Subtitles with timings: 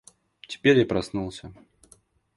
[0.47, 1.53] Теперь я проснулся.